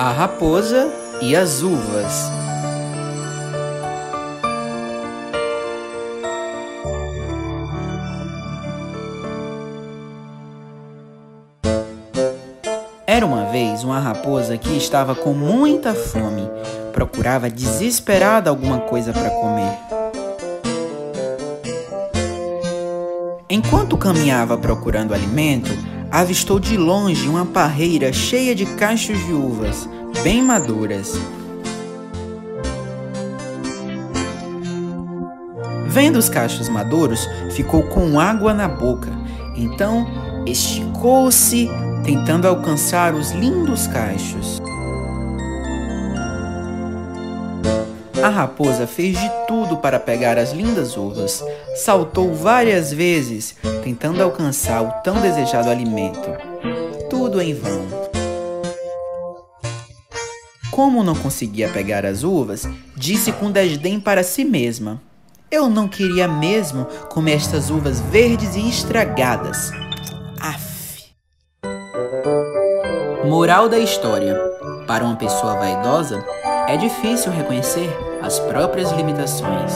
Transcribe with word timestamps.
A 0.00 0.12
raposa 0.12 0.88
e 1.20 1.34
as 1.34 1.60
uvas. 1.60 2.30
Era 13.04 13.26
uma 13.26 13.46
vez 13.46 13.82
uma 13.82 13.98
raposa 13.98 14.56
que 14.56 14.76
estava 14.76 15.16
com 15.16 15.32
muita 15.32 15.92
fome. 15.92 16.48
Procurava 16.92 17.50
desesperada 17.50 18.50
alguma 18.50 18.78
coisa 18.78 19.12
para 19.12 19.30
comer. 19.30 19.76
Enquanto 23.50 23.98
caminhava 23.98 24.56
procurando 24.56 25.12
alimento, 25.12 25.70
avistou 26.10 26.58
de 26.58 26.76
longe 26.76 27.28
uma 27.28 27.44
parreira 27.44 28.12
cheia 28.12 28.54
de 28.54 28.66
cachos 28.76 29.18
de 29.26 29.32
uvas, 29.32 29.88
bem 30.22 30.42
maduras. 30.42 31.14
Vendo 35.86 36.16
os 36.16 36.28
cachos 36.28 36.68
maduros, 36.68 37.26
ficou 37.52 37.82
com 37.82 38.20
água 38.20 38.54
na 38.54 38.68
boca. 38.68 39.10
Então 39.56 40.06
esticou-se, 40.46 41.68
tentando 42.04 42.46
alcançar 42.46 43.14
os 43.14 43.32
lindos 43.32 43.86
cachos. 43.86 44.60
A 48.22 48.30
raposa 48.30 48.84
fez 48.84 49.16
de 49.16 49.30
tudo 49.46 49.76
para 49.76 50.00
pegar 50.00 50.38
as 50.38 50.50
lindas 50.52 50.96
uvas. 50.96 51.44
Saltou 51.76 52.34
várias 52.34 52.92
vezes, 52.92 53.54
tentando 53.84 54.20
alcançar 54.20 54.82
o 54.82 54.90
tão 55.02 55.20
desejado 55.20 55.70
alimento. 55.70 56.28
Tudo 57.08 57.40
em 57.40 57.54
vão. 57.54 57.86
Como 60.72 61.04
não 61.04 61.14
conseguia 61.14 61.68
pegar 61.68 62.04
as 62.04 62.24
uvas, 62.24 62.68
disse 62.96 63.30
com 63.30 63.52
desdém 63.52 64.00
para 64.00 64.24
si 64.24 64.44
mesma: 64.44 65.00
Eu 65.48 65.68
não 65.68 65.86
queria 65.86 66.26
mesmo 66.26 66.86
comer 67.10 67.34
estas 67.34 67.70
uvas 67.70 68.00
verdes 68.00 68.56
e 68.56 68.68
estragadas. 68.68 69.70
Aff. 70.40 71.04
Moral 73.24 73.68
da 73.68 73.78
história: 73.78 74.36
Para 74.88 75.04
uma 75.04 75.14
pessoa 75.14 75.54
vaidosa, 75.54 76.24
é 76.66 76.76
difícil 76.76 77.30
reconhecer 77.30 78.07
as 78.22 78.38
próprias 78.40 78.90
limitações. 78.92 79.72